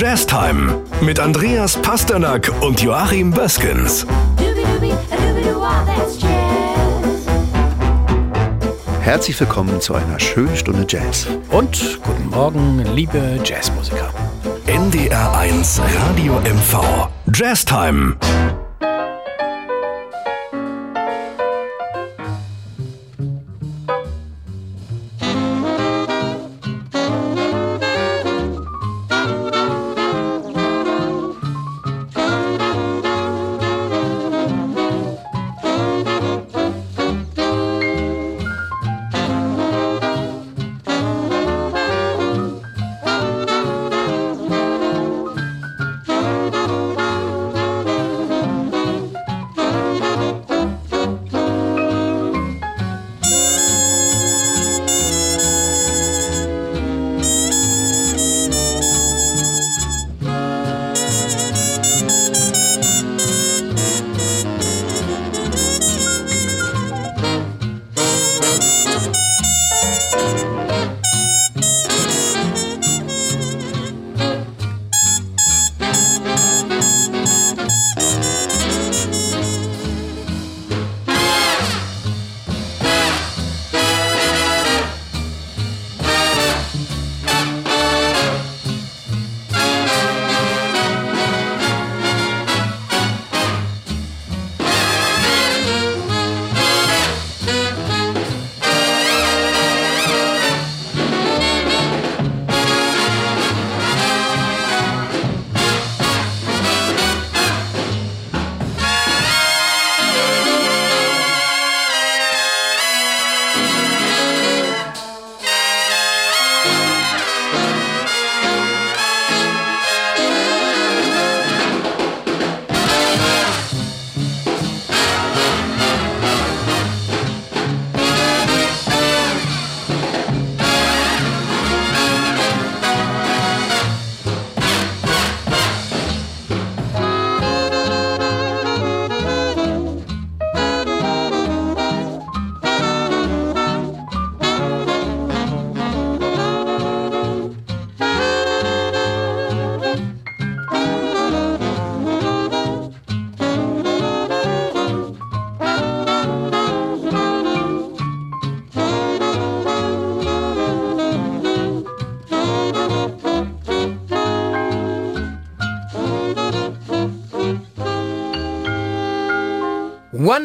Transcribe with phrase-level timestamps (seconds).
[0.00, 4.06] Jazztime mit Andreas Pasternack und Joachim Böskens.
[9.00, 11.26] Herzlich willkommen zu einer schönen Stunde Jazz.
[11.50, 14.14] Und guten Morgen, liebe Jazzmusiker.
[14.66, 17.08] NDR 1 Radio MV.
[17.34, 18.14] Jazztime.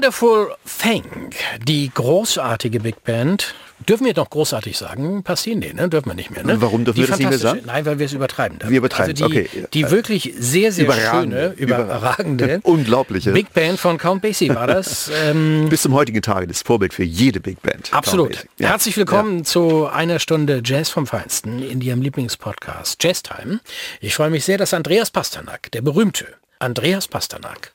[0.04, 1.30] Wonderful Thing,
[1.66, 3.56] die großartige Big Band.
[3.88, 5.24] Dürfen wir doch großartig sagen?
[5.24, 5.88] Passieren die, ne?
[5.88, 6.62] Dürfen wir nicht mehr, ne?
[6.62, 7.62] Warum dürfen die wir das nicht mehr sagen?
[7.66, 8.60] Nein, weil wir es übertreiben.
[8.60, 8.70] Damit.
[8.70, 9.68] Wir übertreiben also die, okay.
[9.74, 11.54] Die wirklich sehr, sehr Überragende.
[11.58, 15.10] schöne, überragende, unglaubliche Big Band von Count Basie war das.
[15.24, 17.94] Ähm, Bis zum heutigen Tage das Vorbild für jede Big Band.
[17.94, 18.46] Absolut.
[18.58, 18.70] Ja.
[18.70, 19.44] Herzlich willkommen ja.
[19.46, 23.62] zu einer Stunde Jazz vom Feinsten in Ihrem Lieblingspodcast Jazz Time.
[24.02, 26.26] Ich freue mich sehr, dass Andreas Pasternak, der berühmte
[26.64, 27.74] Andreas Pasternak,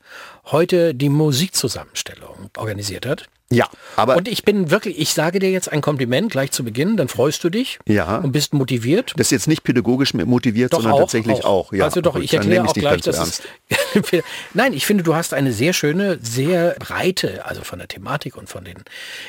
[0.51, 3.29] heute die Musikzusammenstellung organisiert hat.
[3.51, 3.67] Ja,
[3.97, 7.09] aber und ich bin wirklich, ich sage dir jetzt ein Kompliment gleich zu Beginn, dann
[7.09, 8.19] freust du dich ja.
[8.19, 9.15] und bist motiviert.
[9.17, 11.69] Das ist jetzt nicht pädagogisch motiviert, doch sondern auch, tatsächlich auch.
[11.69, 11.73] auch.
[11.73, 11.85] Ja.
[11.85, 13.19] Also doch, ich erkläre auch gleich, dass
[13.95, 14.23] es
[14.53, 18.51] Nein, ich finde, du hast eine sehr schöne, sehr breite, also von der Thematik und
[18.51, 18.77] von den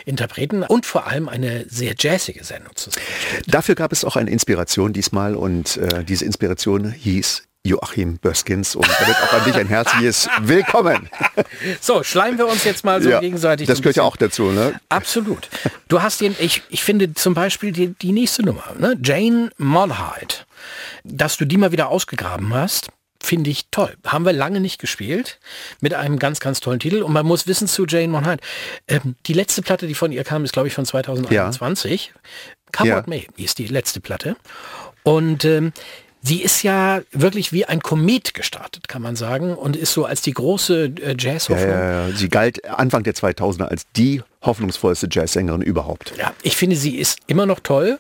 [0.06, 3.46] Interpreten und vor allem eine sehr jazzige Sendung zusammengestellt.
[3.48, 8.88] Dafür gab es auch eine Inspiration diesmal und äh, diese Inspiration hieß Joachim Böskins und
[8.88, 11.10] damit auch an dich ein herzliches Willkommen.
[11.82, 13.68] So, schleimen wir uns jetzt mal so ja, gegenseitig.
[13.68, 14.80] Das gehört ja auch dazu, ne?
[14.90, 15.50] Absolut.
[15.88, 18.98] Du hast den, ich, ich finde zum Beispiel die, die nächste Nummer, ne?
[19.02, 20.46] Jane Monheit,
[21.04, 22.90] dass du die mal wieder ausgegraben hast.
[23.22, 23.96] Finde ich toll.
[24.06, 25.40] Haben wir lange nicht gespielt.
[25.82, 27.02] Mit einem ganz, ganz tollen Titel.
[27.02, 28.42] Und man muss wissen zu Jane Monheit.
[28.88, 32.14] Ähm, die letzte Platte, die von ihr kam, ist, glaube ich, von 2021.
[32.14, 32.22] Ja.
[32.72, 32.98] Come ja.
[32.98, 34.36] What May ist die letzte Platte.
[35.04, 35.74] Und ähm,
[36.22, 40.22] Sie ist ja wirklich wie ein Komet gestartet, kann man sagen, und ist so als
[40.22, 41.70] die große äh, Jazzhoffnung.
[41.70, 42.16] Ja, ja.
[42.16, 46.14] Sie galt Anfang der 2000er als die hoffnungsvollste Jazzsängerin überhaupt.
[46.18, 48.00] Ja, ich finde, sie ist immer noch toll.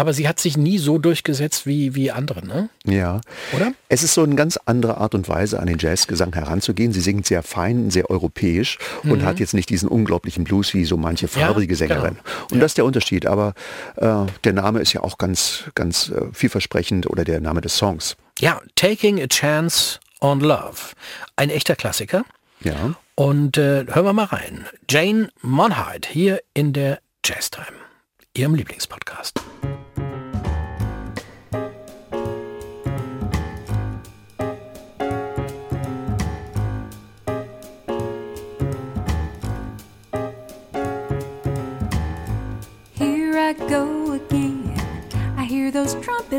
[0.00, 2.70] Aber sie hat sich nie so durchgesetzt wie, wie andere, ne?
[2.86, 3.20] Ja.
[3.54, 3.74] Oder?
[3.90, 6.94] Es ist so eine ganz andere Art und Weise, an den Jazzgesang heranzugehen.
[6.94, 9.10] Sie singt sehr fein, sehr europäisch mhm.
[9.10, 12.14] und hat jetzt nicht diesen unglaublichen Blues wie so manche farbrige ja, Sängerin.
[12.14, 12.44] Genau.
[12.50, 12.60] Und ja.
[12.60, 13.26] das ist der Unterschied.
[13.26, 13.52] Aber
[13.96, 18.16] äh, der Name ist ja auch ganz, ganz äh, vielversprechend oder der Name des Songs.
[18.38, 20.94] Ja, Taking a Chance on Love.
[21.36, 22.24] Ein echter Klassiker.
[22.62, 22.94] Ja.
[23.16, 24.64] Und äh, hören wir mal rein.
[24.88, 27.66] Jane Monheit hier in der Jazztime.
[28.34, 29.39] Ihrem Lieblingspodcast.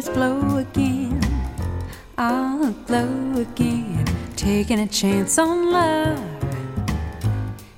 [0.01, 1.21] Trumpets blow again.
[2.17, 4.05] I'll blow again,
[4.35, 6.19] taking a chance on love.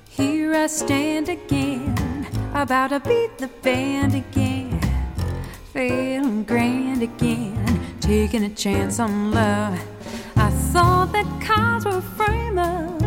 [0.08, 4.80] Here I stand again, about to beat the band again.
[5.72, 9.80] Feeling grand again, taking a chance on love.
[10.36, 13.02] I thought that cards were frame up,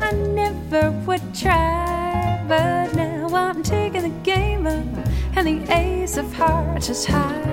[0.00, 6.32] I never would try, but now I'm taking the game up, and the ace of
[6.34, 7.43] hearts is high.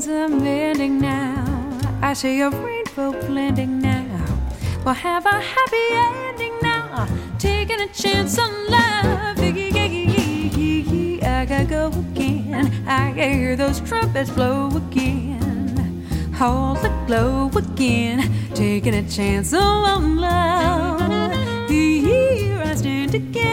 [0.00, 1.78] Things are mending now.
[2.00, 4.38] I see a rainbow blending now.
[4.82, 7.06] We'll have a happy ending now.
[7.38, 9.38] Taking a chance on love.
[11.22, 12.72] I gotta go again.
[12.88, 16.06] I hear those trumpets blow again.
[16.34, 18.32] Hold the glow again.
[18.54, 21.68] Taking a chance on love.
[21.68, 23.49] Here I stand again.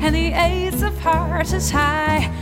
[0.00, 2.32] And the ace of hearts is high.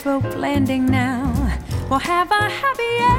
[0.00, 1.30] folk landing now
[1.90, 3.09] We'll have a happy end.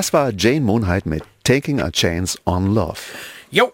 [0.00, 3.00] Das war Jane Monheit mit Taking a Chance on Love.
[3.50, 3.70] Jo.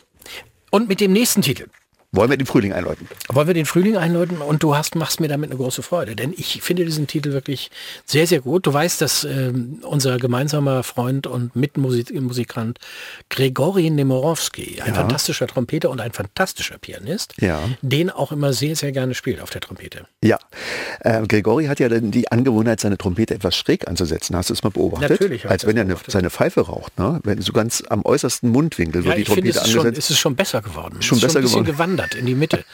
[0.72, 1.68] Und mit dem nächsten Titel.
[2.16, 3.06] Wollen wir den Frühling einläuten?
[3.28, 6.32] Wollen wir den Frühling einläuten und du hast, machst mir damit eine große Freude, denn
[6.36, 7.70] ich finde diesen Titel wirklich
[8.04, 8.66] sehr, sehr gut.
[8.66, 12.78] Du weißt, dass ähm, unser gemeinsamer Freund und Mitmusikant
[13.30, 15.00] Grigori Nemorowski, ein Ja.
[15.00, 17.60] fantastischer Trompeter und ein fantastischer Pianist, Ja.
[17.82, 20.06] den auch immer sehr, sehr gerne spielt auf der Trompete.
[20.22, 20.38] Ja.
[21.00, 24.36] Äh, Gregori hat ja dann die Angewohnheit, seine Trompete etwas schräg anzusetzen.
[24.36, 25.10] Hast du es mal beobachtet?
[25.10, 26.98] Natürlich Als wenn er eine, seine Pfeife raucht.
[26.98, 27.20] Ne?
[27.24, 29.98] Wenn so ganz am äußersten Mundwinkel wird die ich finde, Trompete es ist, schon, angesetzt.
[29.98, 31.02] es ist schon besser geworden.
[31.02, 31.76] Schon es ist besser ein bisschen geworden.
[31.76, 32.64] gewandert in die Mitte.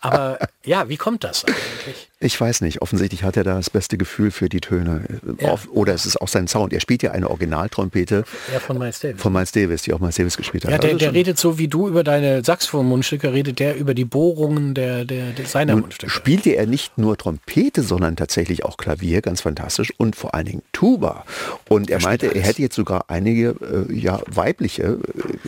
[0.00, 2.10] Aber ja, wie kommt das eigentlich?
[2.24, 2.80] Ich weiß nicht.
[2.80, 5.02] Offensichtlich hat er da das beste Gefühl für die Töne.
[5.40, 5.56] Ja.
[5.72, 6.72] Oder es ist auch sein Sound.
[6.72, 9.20] Er spielt ja eine Originaltrompete Ja, von Miles Davis.
[9.20, 10.70] von Miles Davis, die auch Miles Davis gespielt hat.
[10.72, 14.06] Ja, der, Also der redet so wie du über deine Saxophon-Mundstücke, redet der über die
[14.06, 16.10] Bohrungen der, der, der seiner Nun Mundstücke.
[16.10, 20.62] spielte er nicht nur Trompete, sondern tatsächlich auch Klavier, ganz fantastisch, und vor allen Dingen
[20.72, 21.24] Tuba.
[21.68, 23.54] Und er meinte, er hätte jetzt sogar einige
[23.90, 24.98] äh, ja, weibliche äh,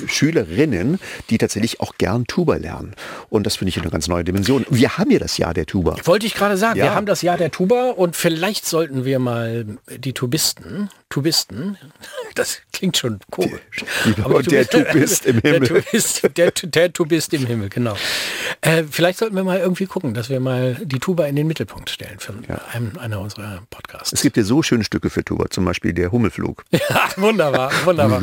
[0.07, 0.99] Schülerinnen,
[1.31, 2.95] die tatsächlich auch gern Tuba lernen.
[3.31, 4.67] Und das finde ich eine ganz neue Dimension.
[4.69, 5.97] Wir haben ja das Jahr der Tuba.
[6.05, 6.85] Wollte ich gerade sagen, Ja.
[6.85, 11.79] wir haben das Jahr der Tuba und vielleicht sollten wir mal die Tubisten, Tubisten,
[12.35, 13.61] das klingt schon komisch.
[14.05, 15.61] Die- der Tubist im Himmel.
[15.61, 17.97] Der Tubist, der, der Tubist im Himmel, genau.
[18.61, 21.91] Äh, vielleicht sollten wir mal irgendwie gucken, dass wir mal die Tuba in den Mittelpunkt
[21.91, 22.35] stellen für
[22.73, 24.13] einen, einer unserer Podcasts.
[24.13, 26.65] Es gibt ja so schöne Stücke für Tuba, zum Beispiel der Hummelflug.
[26.89, 28.21] Ja, wunderbar, wunderbar.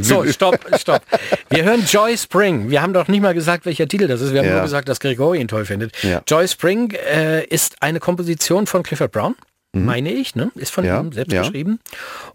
[0.00, 1.02] So, stopp, stopp.
[1.50, 2.70] Wir hören Joy Spring.
[2.70, 4.32] Wir haben doch nicht mal gesagt, welcher Titel das ist.
[4.32, 4.54] Wir haben Ja.
[4.54, 5.92] nur gesagt, dass Gregori ihn toll findet.
[6.02, 6.22] Ja.
[6.26, 9.36] Joy Spring äh, ist eine Komposition von Clifford Brown,
[9.74, 10.50] meine ich, ne?
[10.54, 10.88] Ist von Mhm.
[10.88, 11.42] Ja, ihm selbst ja.
[11.42, 11.80] geschrieben.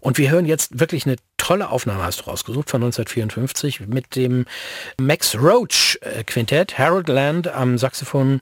[0.00, 4.44] Und wir hören jetzt wirklich eine tolle Aufnahme, hast du rausgesucht, von 1954 mit dem
[5.00, 8.40] Max Roach äh, Quintett, Harold Land am Saxophon,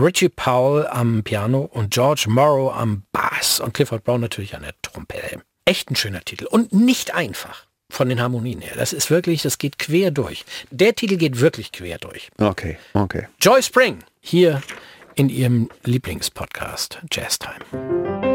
[0.00, 4.74] Richie Powell am Piano und George Morrow am Bass und Clifford Brown natürlich an der
[4.82, 5.40] Trompete.
[5.64, 7.66] Echt ein schöner Titel und nicht einfach.
[7.88, 8.72] von den Harmonien her.
[8.76, 10.44] Das ist wirklich, das geht quer durch.
[10.72, 12.30] Der Titel geht wirklich quer durch.
[12.36, 13.28] Okay, okay.
[13.40, 14.60] Joy Spring hier
[15.14, 18.25] in ihrem Lieblingspodcast Jazz Time.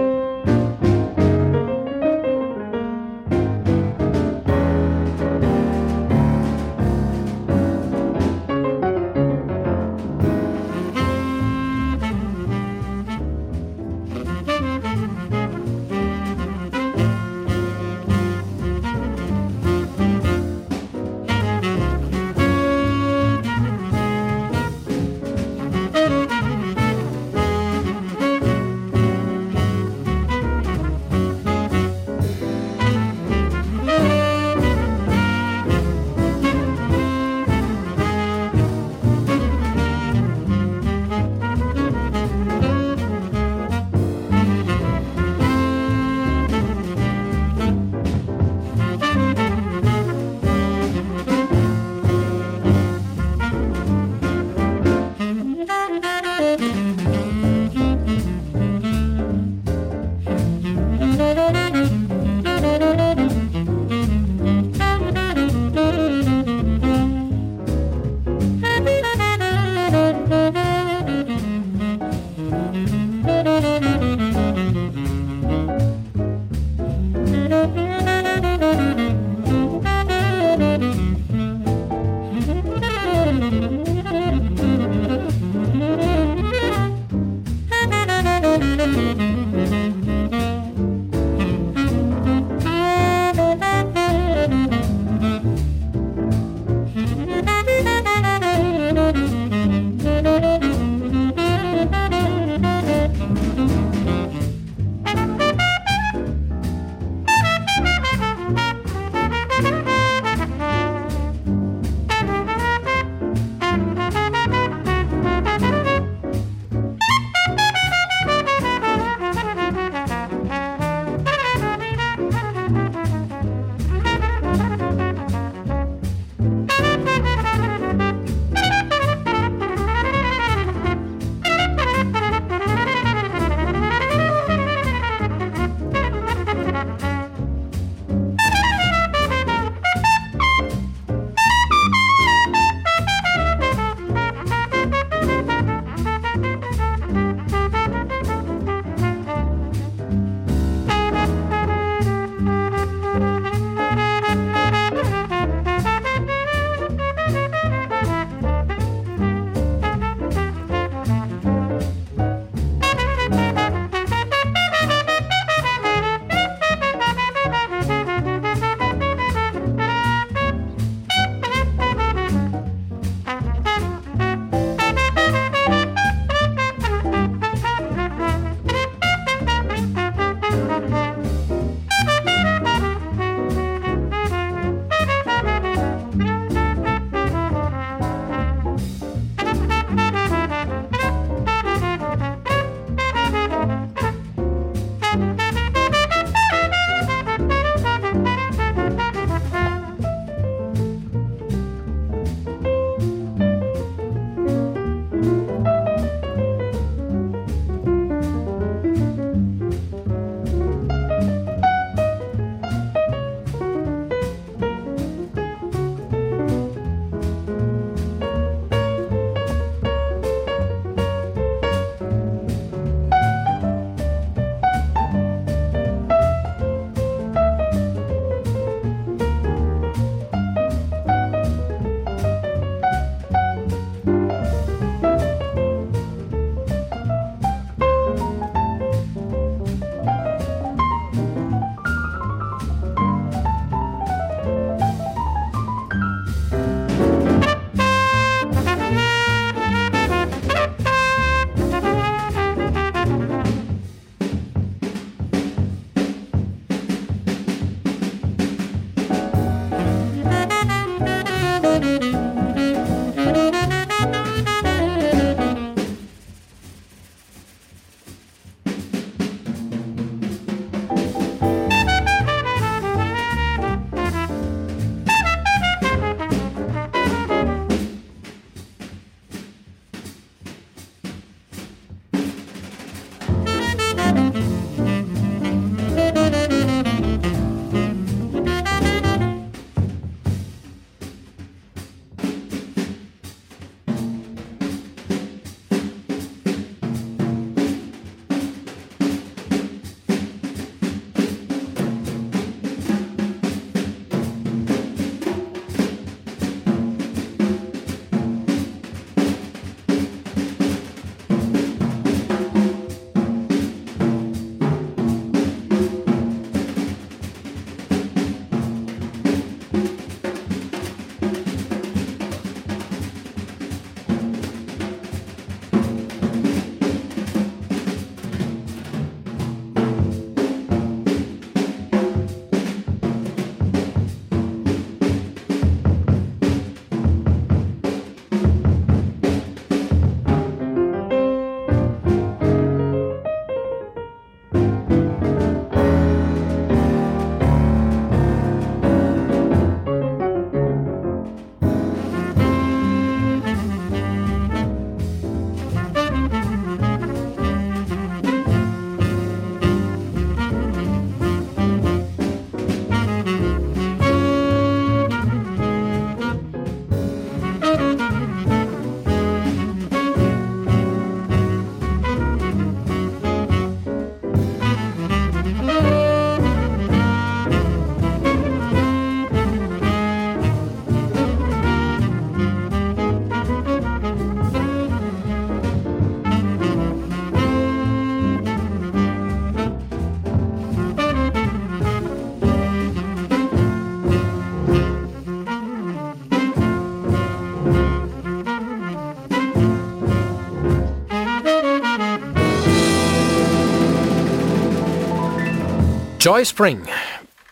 [406.41, 406.82] Joy Spring.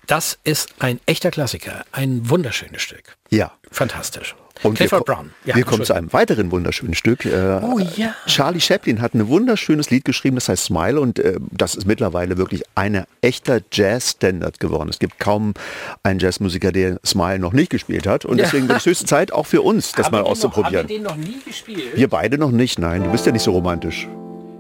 [0.08, 1.86] Das ist ein echter Klassiker.
[1.92, 3.18] Ein wunderschönes Stück.
[3.30, 3.52] Ja.
[3.70, 4.36] Fantastisch.
[4.64, 5.32] Und Clifford wir, Brown.
[5.46, 7.24] Ja, wir kommen zu einem weiteren wunderschönen Stück.
[7.24, 8.16] Äh, Oh ja.
[8.26, 12.38] Charlie Chaplin hat ein wunderschönes Lied geschrieben, das heißt Smile und äh, das ist mittlerweile
[12.38, 14.90] wirklich eine echter Jazz-Standard geworden.
[14.90, 15.54] Es gibt kaum
[16.02, 18.46] einen Jazzmusiker, der Smile noch nicht gespielt hat und Ja.
[18.46, 20.74] deswegen wird es höchste Zeit auch für uns, das Haben mal auszuprobieren.
[20.74, 21.96] Noch, haben wir den noch nie gespielt?
[21.96, 24.08] wir beide noch nicht, nein, du bist ja nicht so romantisch.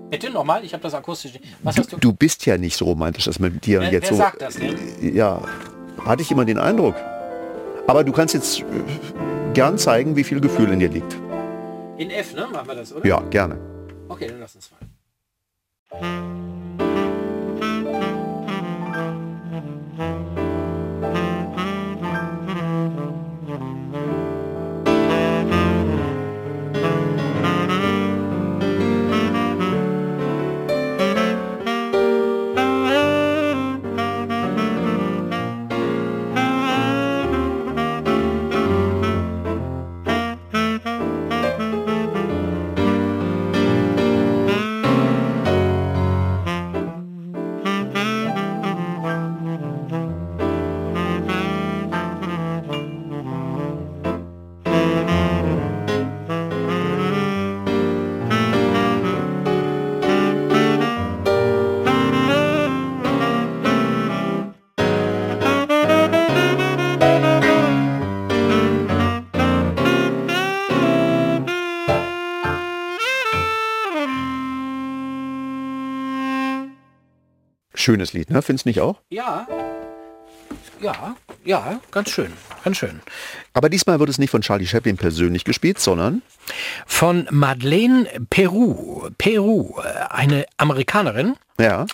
[0.09, 1.33] Bitte nochmal, ich habe das akustisch.
[1.61, 1.97] Was hast du?
[1.97, 4.23] Du bist ja nicht so romantisch, dass man mit dir wer jetzt wer so...
[4.23, 4.75] sagt das denn?
[5.15, 5.41] Ja,
[6.03, 6.95] hatte ich immer den Eindruck.
[7.87, 8.63] Aber du kannst jetzt äh,
[9.53, 11.15] gern zeigen, wie viel Gefühl in dir liegt.
[11.97, 12.47] In F, ne?
[12.51, 13.05] Machen wir das, oder?
[13.05, 13.57] Ja, gerne.
[14.07, 14.79] Okay, dann lass uns mal.
[77.89, 78.43] Schönes Lied, ne?
[78.43, 79.01] Findest du nicht auch?
[79.09, 79.47] Ja.
[80.79, 82.31] Ja, ja, ganz schön,
[82.63, 83.01] ganz schön.
[83.53, 86.21] Aber diesmal wird es nicht von Charlie Chaplin persönlich gespielt, sondern
[86.85, 89.09] Von Madeleine Peru.
[89.17, 91.87] Peru, äh, eine Amerikanerin, ja,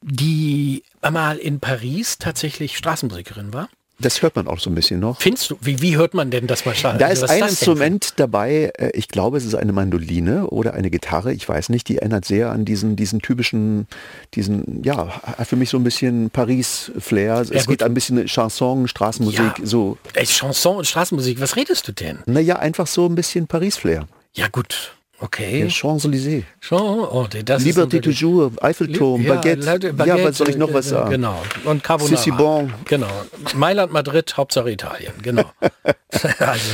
[0.00, 3.68] die mal in Paris tatsächlich Straßenmusikerin war.
[4.04, 5.20] Das hört man auch so ein bisschen noch.
[5.20, 6.74] Findest du, wie, wie hört man denn das mal?
[6.98, 11.32] Da ist ein Instrument dabei, äh, ich glaube, es ist eine Mandoline oder eine Gitarre,
[11.32, 13.86] ich weiß nicht, die erinnert sehr an diesen, diesen typischen,
[14.34, 17.40] diesen, ja, hat für mich so ein bisschen Paris-Flair.
[17.50, 17.68] es gut.
[17.68, 19.54] geht ein bisschen Chanson, Straßenmusik, Ja.
[19.64, 22.18] so, Ey, Chanson und Straßenmusik, was redest du denn?
[22.26, 24.06] naja, einfach so ein bisschen Paris-Flair.
[24.34, 25.68] Ja gut, Ja, okay.
[25.68, 26.44] Champs-Élysées.
[26.60, 29.64] Schon, oh, das Liberté toujours, Eiffelturm, Ja, Baguette.
[29.64, 31.10] Leute, Ja, Baguette, was soll ich noch äh, was sagen?
[31.10, 31.40] Genau.
[31.64, 32.16] Und Carbonara.
[32.16, 32.72] Sissi bon.
[32.86, 33.08] Genau.
[33.54, 35.12] Mailand, Madrid, Hauptsache Italien.
[35.22, 35.50] Genau.
[36.38, 36.70] also,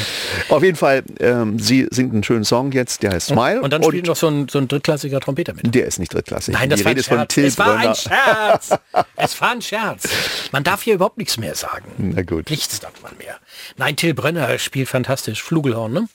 [0.48, 3.62] Auf jeden Fall, ähm, sie singt einen schönen Song jetzt, der heißt Smile.
[3.62, 5.74] und dann spielt noch so ein, so ein drittklassiger Trompeter mit.
[5.74, 6.55] der ist nicht drittklassig.
[6.55, 7.37] Nein, das Die war Rede ein von Scherz.
[7.37, 7.94] Es war ein.
[7.94, 8.70] Scherz.
[9.16, 10.09] Es war ein Scherz.
[10.50, 11.85] Man darf hier überhaupt nichts mehr sagen.
[11.98, 12.48] Na gut.
[12.50, 13.37] Nichts darf man mehr.
[13.76, 15.42] Nein, Till Brönner spielt fantastisch.
[15.42, 16.09] Flugelhorn, ne?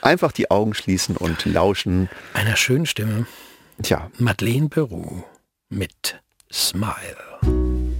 [0.00, 2.08] Einfach die Augen schließen und lauschen.
[2.34, 3.26] Einer schönen Stimme.
[3.82, 5.22] Tja, Madeleine Peru
[5.68, 6.20] mit
[6.52, 6.92] Smile.
[7.42, 7.91] Smile,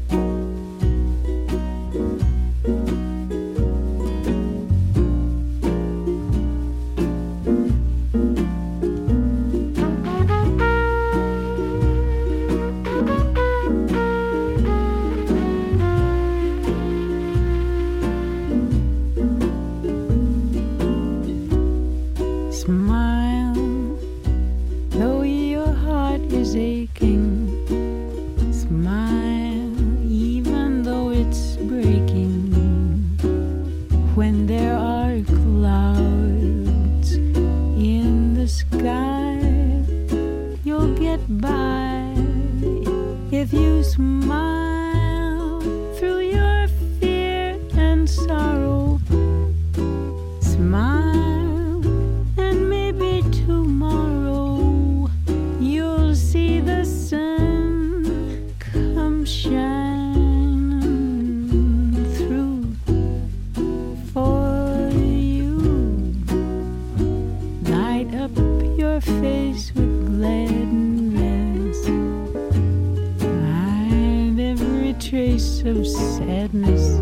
[75.22, 76.98] trace of sadness.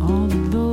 [0.00, 0.69] Although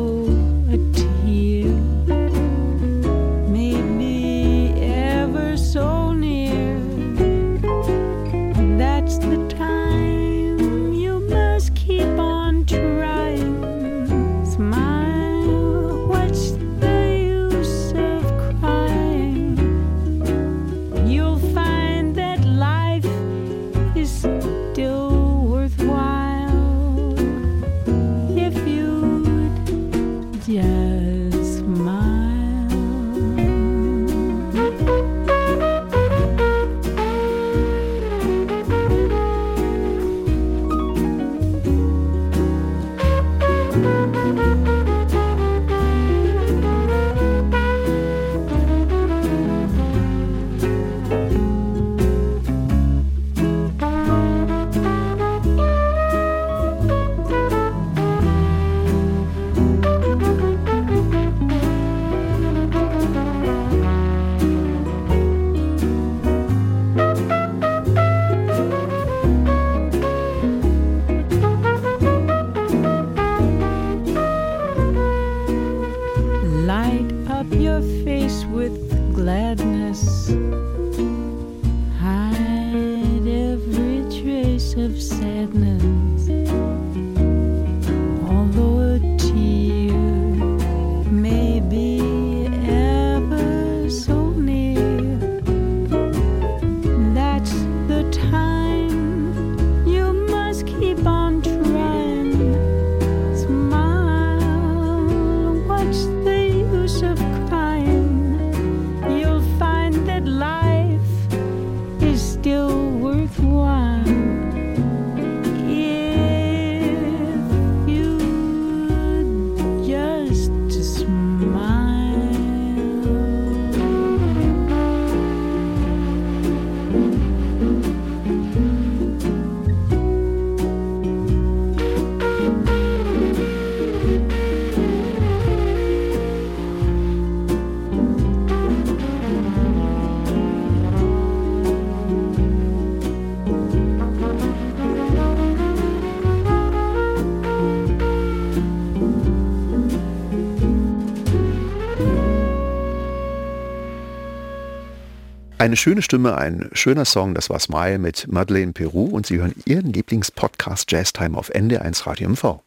[155.60, 159.56] Eine schöne Stimme, ein schöner Song, das war Smile mit Madeleine Peru und Sie hören
[159.66, 162.60] Ihren Lieblingspodcast Jazz Time auf ND1 Radio MV.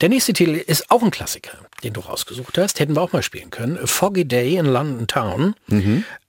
[0.00, 2.78] Der nächste Titel ist auch ein Klassiker, den du rausgesucht hast.
[2.78, 3.76] Hätten wir auch mal spielen können.
[3.88, 5.54] Foggy Day in London Town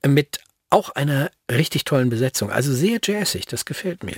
[0.06, 0.40] mit
[0.74, 2.50] auch einer richtig tollen Besetzung.
[2.50, 4.16] Also sehr jazzig, das gefällt mir.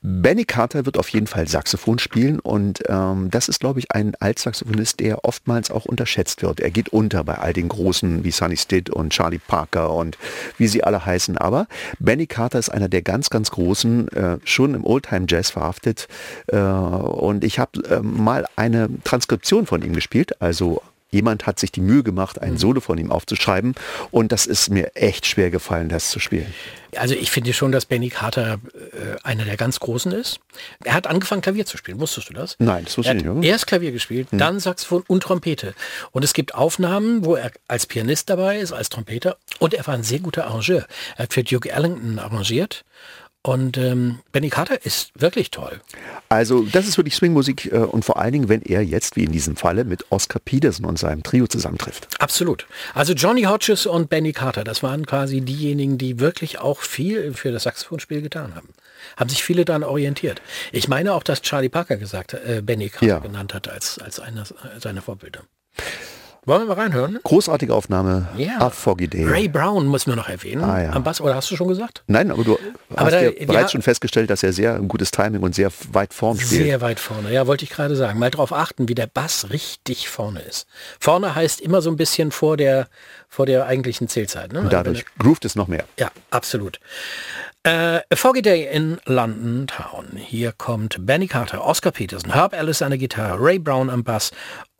[0.00, 4.14] Benny Carter wird auf jeden Fall Saxophon spielen und ähm, das ist, glaube ich, ein
[4.18, 6.60] Altsaxophonist, der oftmals auch unterschätzt wird.
[6.60, 10.16] Er geht unter bei all den Großen wie Sonny Stitt und Charlie Parker und
[10.56, 11.36] wie sie alle heißen.
[11.36, 11.66] Aber
[11.98, 16.08] Benny Carter ist einer der ganz, ganz Großen, äh, schon im Oldtime Jazz verhaftet.
[16.46, 20.80] Äh, und ich habe äh, mal eine Transkription von ihm gespielt, also
[21.12, 23.74] Jemand hat sich die Mühe gemacht, ein Solo von ihm aufzuschreiben
[24.10, 26.52] und das ist mir echt schwer gefallen, das zu spielen.
[26.96, 30.40] Also ich finde schon, dass Benny Carter äh, einer der ganz Großen ist.
[30.84, 32.56] Er hat angefangen Klavier zu spielen, wusstest du das?
[32.58, 33.44] Nein, das wusste ich nicht.
[33.44, 35.74] erst Klavier gespielt, dann Saxophon und Trompete.
[36.10, 39.36] Und es gibt Aufnahmen, wo er als Pianist dabei ist, als Trompeter.
[39.58, 40.86] Und er war ein sehr guter Arrangeur.
[41.16, 42.84] Er hat für Duke Ellington arrangiert.
[43.44, 45.80] Und ähm, Benny Carter ist wirklich toll.
[46.28, 49.32] Also das ist wirklich Swingmusik äh, und vor allen Dingen, wenn er jetzt, wie in
[49.32, 52.06] diesem Falle, mit Oscar Peterson und seinem Trio zusammentrifft.
[52.20, 52.66] Absolut.
[52.94, 57.50] Also Johnny Hodges und Benny Carter, das waren quasi diejenigen, die wirklich auch viel für
[57.50, 58.68] das Saxophonspiel getan haben.
[59.16, 60.40] Haben sich viele daran orientiert.
[60.70, 63.18] Ich meine auch, dass Charlie Parker gesagt äh, Benny Carter Ja.
[63.18, 64.44] genannt hat als, als einer
[64.78, 65.40] seiner Vorbilder.
[66.44, 67.20] Wollen wir mal reinhören?
[67.22, 68.58] Großartige Aufnahme, Ja.
[68.58, 69.24] A Foggy Day.
[69.26, 70.64] Ray Brown müssen wir noch erwähnen.
[70.64, 70.90] Ah, ja.
[70.90, 72.02] Am Bass, oder hast du schon gesagt?
[72.08, 72.58] Nein, aber du
[72.90, 75.54] Aber hast da- ja ja- bereits schon festgestellt, dass er sehr ein gutes Timing und
[75.54, 76.62] sehr weit vorn spielt.
[76.64, 77.32] Sehr weit vorne.
[77.32, 78.18] Ja, wollte ich gerade sagen.
[78.18, 80.66] Mal drauf achten, wie der Bass richtig vorne ist.
[80.98, 82.88] Vorne heißt immer so ein bisschen vor der,
[83.28, 84.52] vor der eigentlichen Zählzeit.
[84.52, 84.58] Ne?
[84.58, 85.84] Also Und dadurch groovt es noch mehr.
[85.96, 86.80] Ja, absolut.
[87.64, 90.16] Äh, A Foggy Day in London Town.
[90.16, 94.32] Hier kommt Benny Carter, Oscar Peterson, Herb Ellis an der Gitarre, Ray Brown am Bass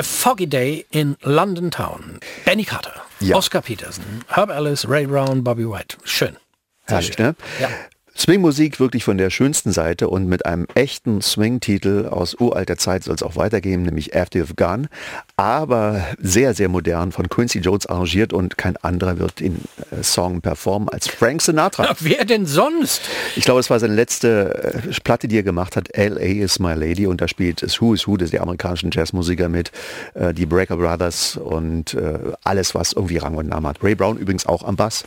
[0.01, 2.21] A Foggy Day in London Town.
[2.47, 3.37] Benny Carter, Ja.
[3.37, 5.99] Oscar Peterson, Herb Ellis, Ray Brown, Bobby White.
[6.05, 6.39] Schön.
[6.87, 7.37] Herrlich, ne?
[7.61, 7.69] Ja.
[8.21, 13.15] Swing-Musik wirklich von der schönsten Seite und mit einem echten Swing-Titel aus uralter Zeit soll
[13.15, 14.91] es auch weitergehen, nämlich After You've Gone.
[15.37, 20.43] Aber sehr, sehr modern von Quincy Jones arrangiert und kein anderer wird den äh, Song
[20.43, 21.87] performen als Frank Sinatra.
[21.89, 23.01] Na, wer denn sonst?
[23.37, 25.89] Ich glaube, es war seine letzte äh, Platte, die er gemacht hat.
[25.97, 26.21] L.A.
[26.21, 29.73] is My Lady und da spielt es Who is Who, das der amerikanischen Jazzmusiker mit,
[30.13, 31.97] äh, die Breaker Brothers und
[32.45, 33.83] alles, was irgendwie Rang und Namen hat.
[33.83, 35.05] Ray Brown übrigens auch am Bass.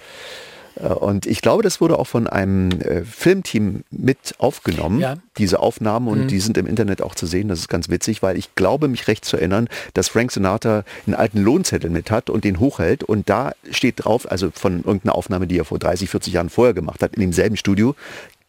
[0.82, 5.16] Äh, Und ich glaube, das wurde auch von einem äh, Filmteam mit aufgenommen, Ja.
[5.38, 7.48] diese Aufnahmen, und die sind im Internet auch zu sehen.
[7.48, 11.16] Das ist ganz witzig, weil ich glaube, mich recht zu erinnern, dass Frank Sinatra einen
[11.16, 13.04] alten Lohnzettel mit hat und den hochhält.
[13.04, 16.74] Und da steht drauf, also von irgendeiner Aufnahme, die er vor 30, 40 Jahren vorher
[16.74, 17.96] gemacht hat, in demselben Studio,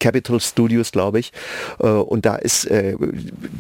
[0.01, 1.33] Capitol Studios, glaube ich.
[1.79, 2.97] Äh, Und da ist äh,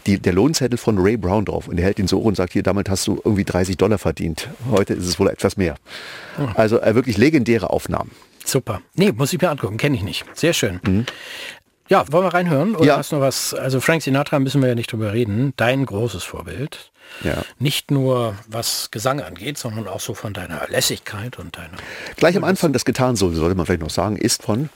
[0.07, 1.69] die, der Lohnzettel von Ray Brown drauf.
[1.69, 4.49] Und er hält ihn so und sagt, hier, damit hast du irgendwie 30 Dollar verdient.
[4.71, 5.77] Heute ist es wohl etwas mehr.
[6.55, 8.11] Also äh, wirklich legendäre Aufnahmen.
[8.45, 8.83] Super.
[8.95, 10.25] Nee, muss ich mir angucken, kenne ich nicht.
[10.35, 11.07] Sehr schön.
[11.89, 12.77] Ja, wollen wir reinhören?
[12.77, 12.97] Oder Ja.
[12.97, 13.53] hast du noch was?
[13.55, 15.53] Also Frank Sinatra müssen wir ja nicht drüber reden.
[15.57, 16.91] Dein großes Vorbild.
[17.23, 17.43] Ja.
[17.59, 21.77] Nicht nur was Gesang angeht, sondern auch so von deiner Lässigkeit und deiner...
[22.17, 24.71] Gleich am Anfang das Gitarrensolo, sollte man vielleicht noch sagen, ist von,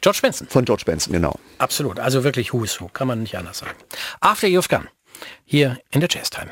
[0.00, 0.46] George Benson.
[0.48, 1.34] von George Benson, genau.
[1.58, 1.98] Absolut.
[1.98, 2.88] Also wirklich Who is Who.
[2.88, 3.72] Kann man nicht anders sagen.
[4.20, 4.86] After You've Gone.
[5.44, 6.50] Hier in der Jazz Time.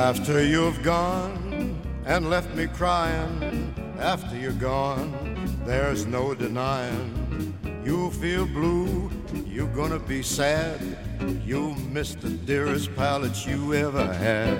[0.00, 5.12] After you've gone and left me crying, after you're gone,
[5.66, 7.54] there's no denying.
[7.84, 9.10] You'll feel blue,
[9.44, 10.80] you're gonna be sad.
[11.44, 14.58] You'll miss the dearest that you ever had.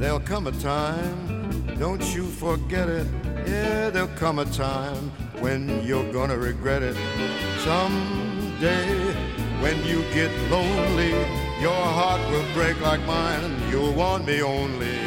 [0.00, 3.06] There'll come a time, don't you forget it.
[3.46, 6.96] Yeah, there'll come a time when you're gonna regret it.
[7.60, 9.14] Someday,
[9.62, 11.14] when you get lonely,
[11.64, 13.58] your heart will break like mine.
[13.70, 14.98] You'll want me only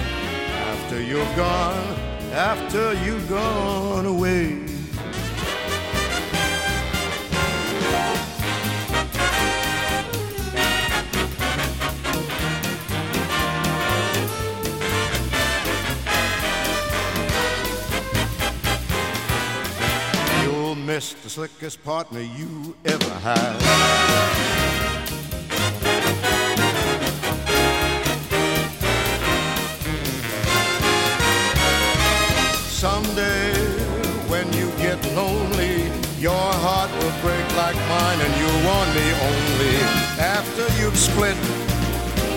[0.71, 1.95] after you've gone,
[2.33, 4.65] after you've gone away.
[20.41, 24.56] You'll miss the slickest partner you ever had.
[32.77, 33.53] Someday,
[34.29, 39.77] when you get lonely, your heart will break like mine, and you'll want me only
[40.19, 41.35] after you've split,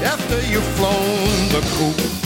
[0.03, 2.19] after you've flown the coop.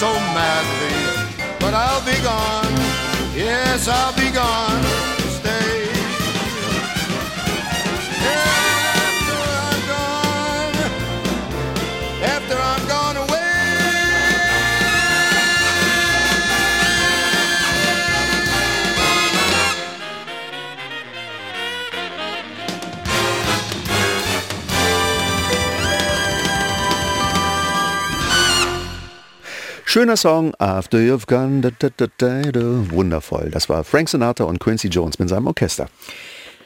[0.00, 0.96] So madly.
[1.58, 2.74] But I'll be gone,
[3.36, 4.89] yes, I'll be gone.
[29.90, 32.42] Schöner Song, After You've Gone, da, da, da,
[32.92, 33.50] wundervoll.
[33.50, 35.88] Das war Frank Sinatra und Quincy Jones mit seinem Orchester.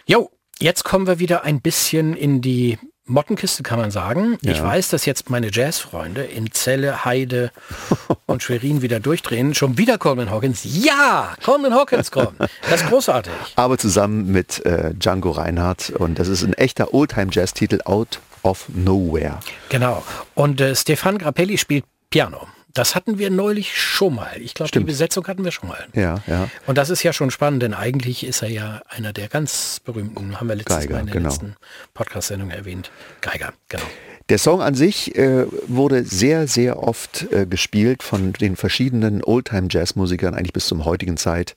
[0.05, 4.37] Jo, jetzt kommen wir wieder ein bisschen in die Mottenkiste kann man sagen.
[4.43, 4.65] Ich Ja.
[4.65, 7.51] weiß, dass jetzt meine Jazzfreunde in Celle, Heide
[8.27, 9.55] und Schwerin wieder durchdrehen.
[9.55, 10.61] Schon wieder Coleman Hawkins.
[10.65, 12.39] Ja, Coleman Hawkins kommt.
[12.69, 13.33] Das ist großartig.
[13.57, 19.41] Aber zusammen mit äh, Django Reinhardt und das ist ein echter Oldtime-Jazz-Titel Out of Nowhere.
[19.71, 20.05] Genau.
[20.35, 22.49] Und äh, Stefan Grappelli spielt Piano.
[22.75, 24.33] Das hatten wir neulich schon mal.
[24.41, 24.81] Ich glaube, die.
[24.81, 25.87] Besetzung hatten wir schon mal.
[25.95, 26.49] Ja, ja.
[26.67, 30.41] Und das ist ja schon spannend, denn eigentlich ist er ja einer der ganz berühmten,
[30.41, 31.29] haben wir letztes Geiger, Mal in der genau.
[31.29, 31.55] letzten
[31.95, 32.91] Podcast-Sendung erwähnt.
[33.21, 33.85] Geiger, genau.
[34.29, 40.35] Der Song an sich äh, wurde sehr, sehr oft äh, gespielt von den verschiedenen Oldtime-Jazz-Musikern,
[40.35, 41.55] eigentlich bis zum heutigen Zeit.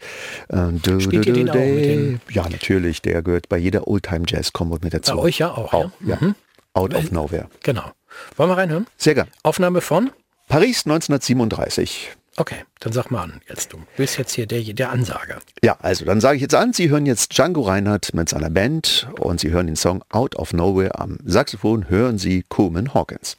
[0.50, 3.02] Äh, du, Spielt ihr den auch mit den- Ja, natürlich.
[3.02, 5.16] Der gehört bei jeder Oldtime-Jazz-Combo mit dazu.
[5.16, 5.92] Bei euch ja auch, ja?
[6.06, 6.18] ja.
[6.20, 6.36] Mhm.
[6.74, 7.48] Out of Nowhere.
[7.64, 7.92] Genau.
[8.36, 8.86] Wollen wir reinhören?
[8.98, 9.30] Sehr gern.
[9.44, 10.12] Aufnahme von?
[10.48, 12.16] Paris 1937.
[12.38, 13.74] Okay, dann sag mal an jetzt.
[13.74, 15.40] Du bist jetzt hier der, der Ansager.
[15.62, 19.10] Ja, also dann sage ich jetzt an, Sie hören jetzt Django Reinhardt mit seiner Band
[19.20, 23.36] und Sie hören den Song Out of Nowhere am Saxophon, hören Sie Coleman Hawkins.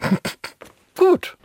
[0.96, 1.36] Gut.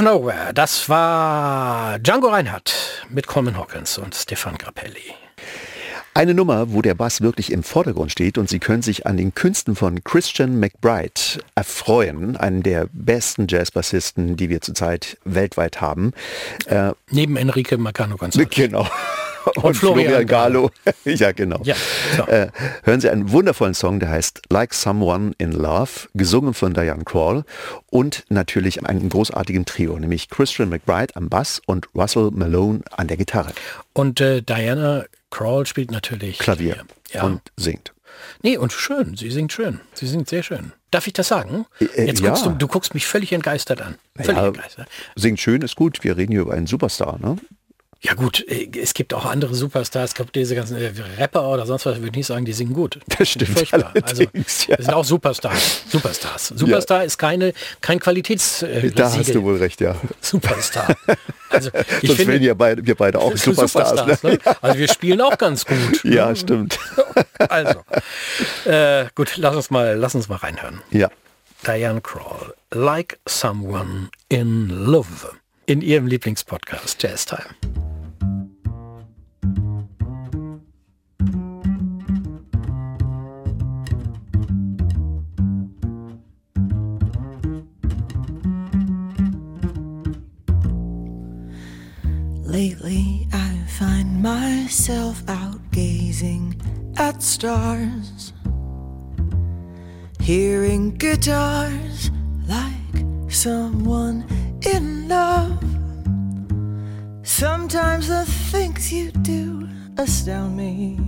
[0.00, 5.14] Of Nowhere, das war Django Reinhardt mit Coleman Hawkins und Stefan Grappelli.
[6.14, 9.34] Eine Nummer, wo der Bass wirklich im Vordergrund steht und Sie können sich an den
[9.34, 16.12] Künsten von Christian McBride erfreuen, einen der besten Jazzbassisten, die wir zurzeit weltweit haben.
[16.66, 18.46] Äh, Neben Enrique Macano González.
[18.48, 18.86] genau.
[19.56, 20.70] Und, Florian Florian Gallo.
[21.04, 21.60] ja, genau.
[21.64, 21.74] Ja,
[22.16, 22.24] so.
[22.26, 22.48] äh,
[22.84, 27.44] hören Sie einen wundervollen Song, der heißt Like Someone in Love, gesungen von Diane Krall
[27.90, 33.16] und natürlich einen großartigen Trio, nämlich Christian McBride am Bass und Russell Malone an der
[33.16, 33.52] Gitarre.
[33.94, 37.22] Und äh, Diana Krall spielt natürlich Klavier Ja.
[37.24, 37.92] und singt.
[38.42, 39.16] Nee, und schön.
[39.16, 39.80] Sie singt schön.
[39.94, 40.72] Sie singt sehr schön.
[40.90, 41.64] Darf ich das sagen?
[41.78, 42.28] Äh, Jetzt ja.
[42.30, 43.94] guckst du, du guckst mich völlig entgeistert an.
[44.16, 44.88] Völlig Ja, entgeistert.
[45.14, 46.02] singt schön, ist gut.
[46.02, 47.36] Wir reden hier über einen Superstar, ne?
[48.02, 51.66] Ja gut, äh, es gibt auch andere Superstars, es gibt diese ganzen äh, Rapper oder
[51.66, 52.98] sonst was, würde ich nicht sagen, die singen gut.
[53.18, 53.92] Das stimmt Furchtbar.
[54.02, 54.30] Also, ja.
[54.32, 55.82] das sind auch Superstars.
[55.88, 56.48] Superstars.
[56.56, 58.62] Superstar ist keine, kein Qualitäts...
[58.62, 59.34] Äh, Da hast Siegel.
[59.34, 59.96] du wohl recht, ja.
[60.22, 60.96] Superstar.
[61.50, 61.70] Also
[62.00, 64.22] ich Sonst finde, ja beide, wir beide auch Superstars.
[64.22, 64.30] ne?
[64.32, 64.38] ne?
[64.62, 66.02] Also wir spielen auch ganz gut.
[66.04, 66.78] Ja, stimmt.
[67.48, 67.80] Also,
[68.66, 70.80] äh, gut, lass uns mal, lass uns mal reinhören.
[70.90, 71.08] Ja.
[71.66, 75.32] Diane Kroll, Like Someone in Love,
[75.66, 77.46] in ihrem Lieblingspodcast Jazz Time.
[92.50, 96.60] Lately, I find myself out gazing
[96.96, 98.32] at stars,
[100.18, 102.10] hearing guitars
[102.48, 104.26] like someone
[104.66, 105.62] in love.
[107.22, 110.98] Sometimes the things you do astound me.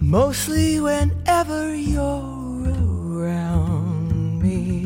[0.00, 2.74] Mostly whenever you're
[3.22, 4.79] around me.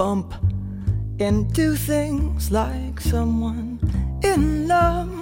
[0.00, 0.32] Bump
[1.18, 3.78] into things like someone
[4.24, 5.12] in love.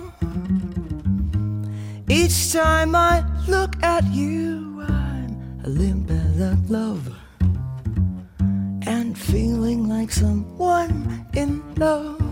[2.08, 7.12] Each time I look at you, I'm limp as a glove
[8.86, 12.27] and feeling like someone in love.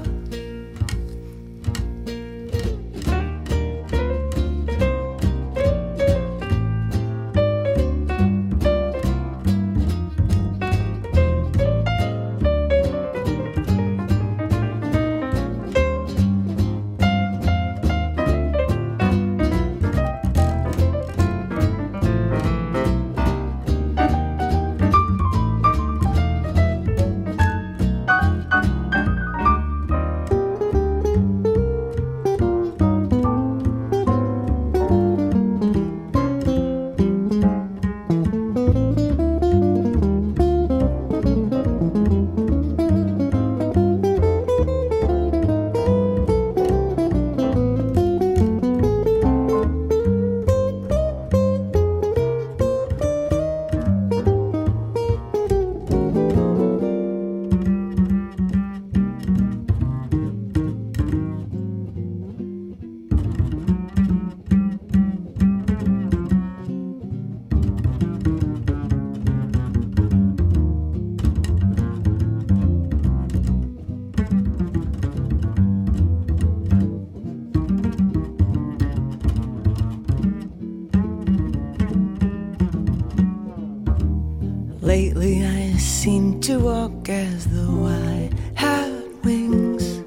[86.46, 88.92] To walk as though I had
[89.24, 89.98] wings.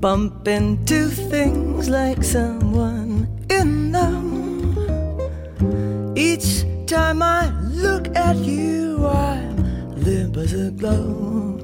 [0.00, 4.18] Bump into things like someone in them.
[6.16, 11.62] Each time I look at you, I'm limp as a glove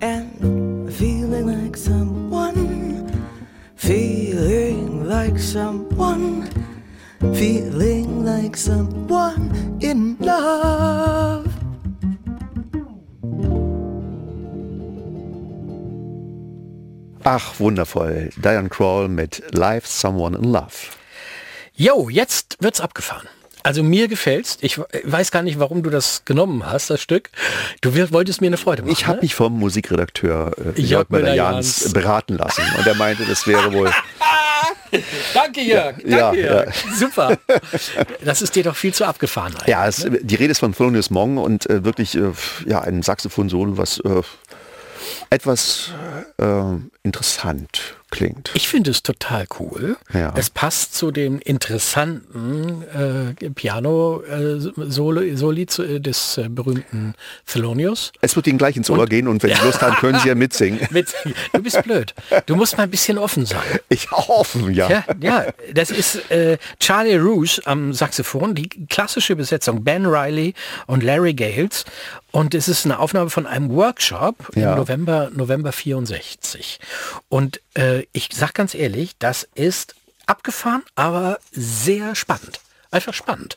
[0.00, 3.06] and feeling like someone,
[3.76, 6.50] feeling like someone,
[7.34, 8.83] feeling like someone
[17.24, 18.30] Ach, wundervoll.
[18.36, 20.74] Diane Kroll mit Life Someone in Love.
[21.74, 23.26] Jo, jetzt wird's abgefahren.
[23.62, 24.58] Also mir gefällt's.
[24.60, 27.30] Ich weiß gar nicht, warum du das genommen hast, das Stück.
[27.80, 28.92] Du wolltest mir eine Freude machen.
[28.92, 29.22] Ich habe ne?
[29.22, 31.94] mich vom Musikredakteur äh, Jörg Müller-Jans.
[31.94, 32.62] Beraten lassen.
[32.78, 33.90] Und er meinte, das wäre wohl...
[35.34, 35.96] Danke, Jörg.
[35.96, 36.74] Danke, Ja, Jörg.
[36.94, 37.38] Super.
[38.22, 39.54] Das ist dir doch viel zu abgefahren.
[39.66, 42.32] Ja, es, die Rede ist von Thelonious Monk und äh, wirklich äh,
[42.66, 44.22] ja, ein Saxophon-Solo, was äh,
[45.30, 45.90] etwas
[46.38, 46.44] äh,
[47.02, 48.50] interessant klingt.
[48.54, 49.96] Ich finde es total cool.
[50.12, 50.32] Ja.
[50.36, 52.82] Es passt zu dem interessanten
[53.42, 57.14] äh, Piano-Soli Soli zu- äh, des äh, berühmten
[57.46, 58.12] Thelonious.
[58.20, 60.34] Es wird Ihnen gleich ins Ohr gehen und wenn Sie Lust haben, können Sie ja
[60.34, 60.80] mitsingen.
[60.90, 61.12] Mit,
[61.52, 62.14] du bist blöd.
[62.46, 63.60] Du musst mal ein bisschen offen sein.
[63.88, 64.88] Ich offen, ja.
[64.88, 70.54] Ja, ja, das ist äh, Charlie Rouge am Saxophon, die klassische Besetzung, Ben Riley
[70.86, 71.84] und Larry Gales.
[72.34, 74.72] Und es ist eine Aufnahme von einem Workshop Ja.
[74.72, 76.80] im November, November 64.
[77.28, 79.94] Und äh, ich sag ganz ehrlich, das ist
[80.26, 82.58] abgefahren, aber sehr spannend.
[82.90, 83.56] Einfach spannend.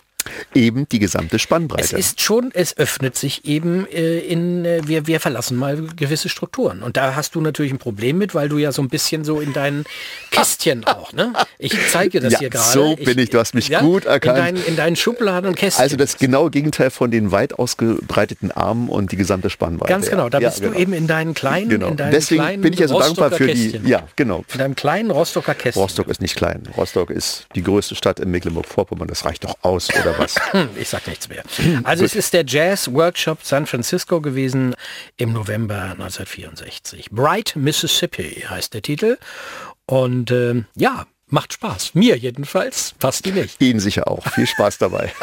[0.54, 1.98] Eben die gesamte Es Spannbreite.
[1.98, 6.84] ist schon, es öffnet sich eben äh, in, äh, wir, wir verlassen mal gewisse Strukturen.
[6.84, 9.40] Und da hast du natürlich ein Problem mit, weil du ja so ein bisschen so
[9.40, 9.86] in deinen
[10.32, 11.34] Kästchen auch, ne?
[11.60, 12.72] Ich zeige das Ja, hier gerade.
[12.72, 14.38] so bin ich, du hast mich gut erkannt.
[14.38, 15.82] In deinen, in deinen Schubladen und Kästchen.
[15.84, 19.92] also das genaue Gegenteil von den weit ausgebreiteten Armen und die gesamte Spannbreite.
[19.92, 20.74] Ganz genau, da Ja, bist genau.
[20.74, 21.88] du eben in deinen kleinen, Genau.
[21.90, 23.54] in deinen Deswegen kleinen bin ich ja so dankbar für die.
[23.72, 23.88] Kästchen.
[23.88, 24.44] Ja, genau.
[24.54, 25.82] In deinem kleinen Rostocker Kästchen.
[25.82, 26.64] Rostock ist nicht klein.
[26.76, 29.08] Rostock ist die größte Stadt in Mecklenburg-Vorpommern.
[29.08, 30.17] Das reicht doch aus, oder
[30.52, 31.44] Hm, Ich sag nichts mehr.
[31.84, 34.76] Also es ist der Jazz Workshop San Francisco gewesen
[35.18, 37.12] im November 1964.
[37.12, 39.18] Bright Mississippi heißt der Titel.
[39.86, 41.96] Und ähm, ja, macht Spaß.
[41.96, 42.94] Mir jedenfalls.
[43.00, 43.62] Passt die nicht.
[43.62, 44.26] Ihnen sicher auch.
[44.32, 45.12] Viel Spaß dabei.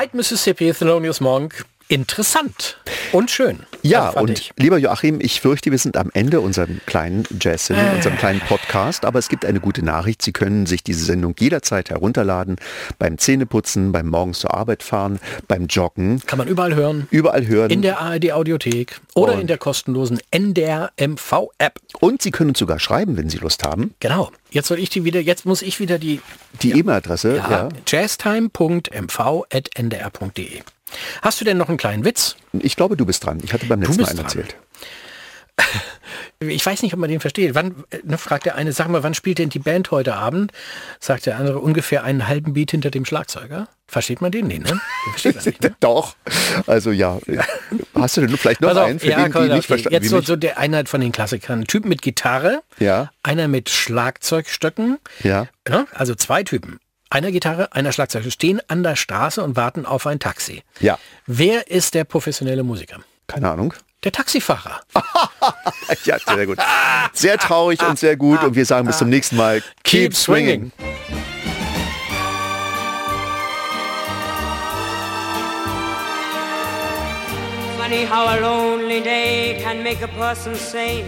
[0.00, 1.66] Bright Mississippi, Thelonious Monk.
[1.88, 2.78] Interessant
[3.12, 3.66] und schön.
[3.82, 4.52] Ja, und ich.
[4.56, 9.18] lieber Joachim, ich fürchte, wir sind am Ende unserer kleinen Jazz, unserem kleinen Podcast, aber
[9.18, 10.22] es gibt eine gute Nachricht.
[10.22, 12.56] Sie können sich diese Sendung jederzeit herunterladen,
[12.98, 15.18] beim Zähneputzen, beim Morgens zur Arbeit fahren,
[15.48, 17.06] beim Joggen, Kann man überall hören.
[17.10, 17.70] überall hören.
[17.70, 21.78] In der ARD Audiothek oder Und- in der kostenlosen NDR MV App.
[22.00, 23.94] und Sie können uns sogar schreiben, wenn Sie Lust haben.
[24.00, 24.30] Genau.
[24.50, 26.20] Jetzt soll ich die wieder, jetzt muss ich wieder die
[26.62, 27.68] Die E-Mail-Adresse, ja, ja.
[27.86, 30.60] jazztime.mv.ndr.de.
[31.22, 32.36] Hast du denn noch einen kleinen Witz?
[32.52, 33.40] Ich glaube, du bist dran.
[33.42, 34.26] Ich hatte beim letzten Mal einen dran.
[34.26, 34.56] erzählt.
[36.42, 37.54] Ich weiß nicht, ob man den versteht.
[37.54, 40.52] Wann, ne, fragt der eine, sag mal, wann spielt denn die Band heute Abend?
[40.98, 43.68] Sagt der andere, ungefähr einen halben Beat hinter dem Schlagzeuger.
[43.86, 44.46] Versteht man den?
[44.46, 44.64] Nee, ne?
[44.68, 44.80] Den
[45.10, 45.76] versteht man nicht, ne?
[45.80, 46.16] Doch.
[46.66, 47.18] Also ja.
[47.94, 49.66] Hast du denn vielleicht noch auf, einen, für ja, den komm, die nicht okay.
[49.66, 51.66] verstanden Jetzt so, so der einer von den Klassikern.
[51.66, 53.10] Typ mit Gitarre, Ja.
[53.22, 54.98] einer mit Schlagzeugstöcken.
[55.22, 55.46] Ja.
[55.68, 56.80] Ja, also zwei Typen.
[57.12, 60.62] Einer Gitarre, einer Schlagzeug stehen an der Straße und warten auf ein Taxi.
[60.78, 60.96] Ja.
[61.26, 63.00] Wer ist der professionelle Musiker?
[63.26, 63.74] Keine Ahnung.
[64.04, 64.80] Der Taxifahrer.
[66.04, 66.58] Ja, sehr gut.
[67.12, 68.44] Sehr traurig und sehr gut.
[68.44, 69.60] Und wir sagen bis zum nächsten Mal.
[69.82, 70.70] Keep swinging.
[77.76, 81.04] Funny how a lonely day can make a person say,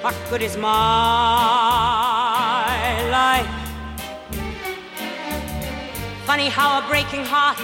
[0.00, 2.13] What good is my
[6.26, 7.58] Funny how a breaking heart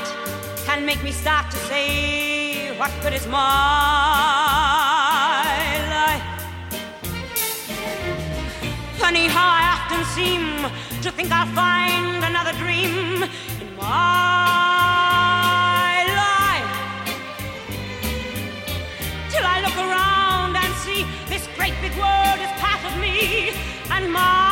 [0.67, 3.41] can make me start to say, What good is my
[5.89, 6.23] life?
[8.99, 10.69] Funny how I often seem
[11.01, 13.23] to think I'll find another dream
[13.63, 14.45] in my
[16.21, 16.71] life.
[19.33, 23.55] Till I look around and see this great big world is part of me
[23.91, 24.50] and my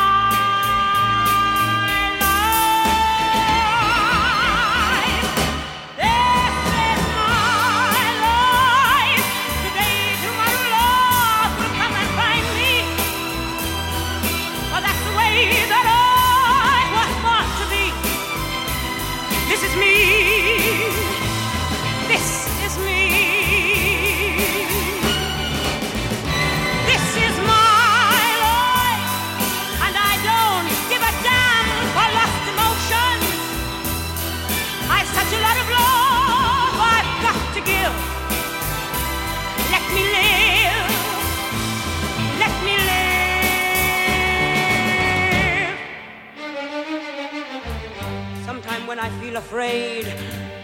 [49.39, 50.05] afraid,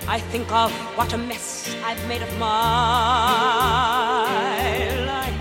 [0.05, 2.47] I think of what a mess I've made of my
[5.11, 5.39] life.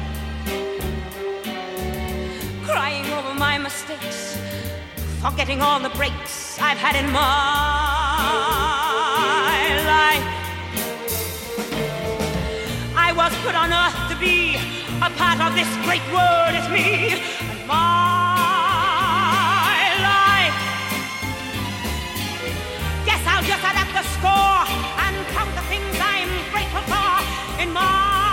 [2.64, 4.38] Crying over my mistakes,
[5.20, 7.20] forgetting all the breaks I've had in my
[9.92, 10.26] life.
[12.96, 14.54] I was put on earth to be
[15.02, 17.18] a part of this great world as me,
[17.50, 18.03] and my
[23.46, 24.64] just add up the score
[25.04, 27.62] and count the things I'm grateful for.
[27.62, 28.23] In my